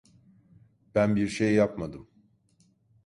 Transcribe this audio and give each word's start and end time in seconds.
Ben 0.95 1.15
birşey 1.15 1.53
yapmadım. 1.55 2.07